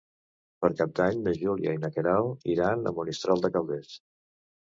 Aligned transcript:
Per 0.63 0.69
Cap 0.77 0.93
d'Any 0.99 1.19
na 1.25 1.33
Júlia 1.41 1.75
i 1.77 1.81
na 1.83 1.91
Queralt 1.97 2.49
iran 2.53 2.87
a 2.87 2.93
Monistrol 3.01 3.45
de 3.47 3.51
Calders. 3.59 3.93